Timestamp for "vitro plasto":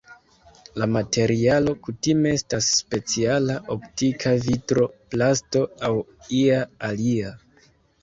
4.49-5.65